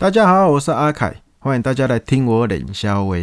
[0.00, 3.16] 大家好，我是阿凯，欢迎大家来听我冷笑话。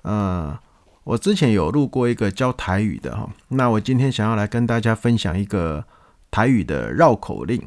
[0.00, 0.58] 呃，
[1.04, 5.84] 我之前有录过一个教台语的哈，那我今天想要来跟大家分享一个
[6.30, 7.62] 台语的绕口令。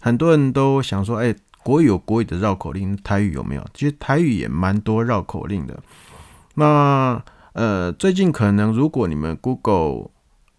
[0.00, 1.32] 很多人都想说，哎，
[1.62, 3.64] 国语有国语的绕口令，台语有没有？
[3.72, 5.80] 其实台语也蛮多绕口令的。
[6.54, 10.10] 那呃，最近可能如果你们 Google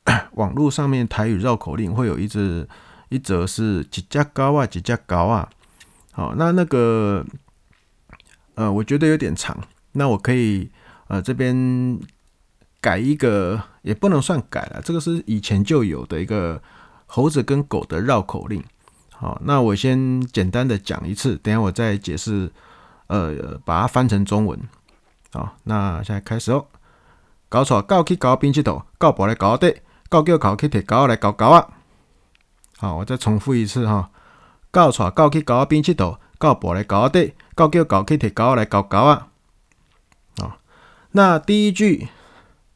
[0.35, 2.65] 网络上面台语绕口令，会有一只
[3.09, 5.49] 一则是几家高啊，几家高啊。
[6.15, 7.25] 好，那那个，
[8.53, 9.57] 呃，我觉得有点长，
[9.91, 10.71] 那我可以
[11.09, 11.99] 呃这边
[12.79, 16.61] 改一个，也不能算改了，这个是以前就有的一个
[17.05, 18.63] 猴子跟狗的绕口令。
[19.11, 22.49] 好，那我先简单的讲一次，等下我再解释，
[23.07, 24.57] 呃，把它翻成中文。
[25.33, 26.65] 好，那现在开始哦。
[27.49, 29.75] 狗带狗去搞冰淇淋，狗抱来搞的，
[30.07, 31.67] 狗叫搞去铁搞来搞搞啊。
[32.77, 34.09] 好，我再重复一次哈。
[34.75, 39.29] 狗带狗去狗仔边佚佗，狗抱来狗仔底，狗叫狗去摕狗来搞狗啊！
[40.41, 40.57] 啊，
[41.11, 42.09] 那第一句，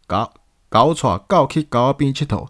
[0.08, 0.32] 狗
[0.70, 2.48] 狗带狗去狗仔边佚佗，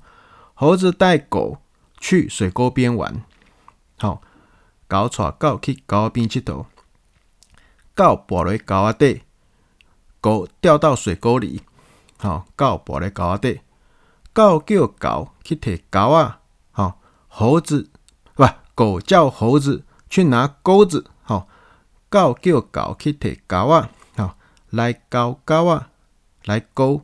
[0.53, 1.57] 猴子带狗
[1.99, 3.23] 去水沟边玩。
[3.97, 4.21] 好，
[4.87, 6.65] 狗带狗去狗仔边佚佗，
[7.95, 9.23] 狗抱来狗仔底，
[10.21, 11.63] 狗掉到水沟里。
[12.19, 13.61] 好，狗抱来狗仔底，
[14.31, 16.41] 狗叫狗去摕狗啊！
[16.69, 17.88] 好，猴子。
[18.79, 21.49] 狗叫猴子去拿钩子，好，
[22.07, 24.37] 狗叫狗去摕钩啊，好，
[24.69, 25.89] 来钩钩啊，
[26.45, 27.01] 来勾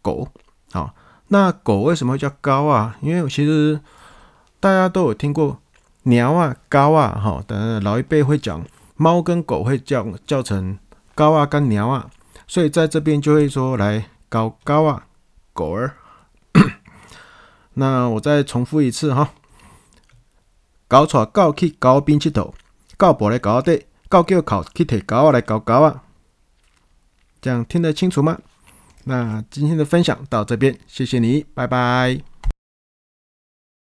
[0.00, 0.28] 狗，
[0.72, 0.94] 好，
[1.28, 2.96] 那狗为什么会叫高啊？
[3.02, 3.78] 因为其实
[4.58, 5.58] 大家都有听过
[6.04, 8.64] 鸟啊、高啊，哈，等老一辈会讲
[8.96, 10.78] 猫跟狗会叫叫成
[11.14, 12.08] 高啊跟鸟啊，
[12.46, 15.04] 所以在这边就会说来钩钩啊，
[15.52, 15.92] 狗儿。
[17.74, 19.28] 那我再重复一次哈。
[20.90, 22.52] 狗带狗去狗边佚佗，
[22.96, 26.02] 狗抱来狗底，狗叫口去摕狗来搞狗啊！
[27.40, 28.36] 这样听得清楚吗？
[29.04, 32.29] 那今天的分享到这边，谢谢你，拜拜。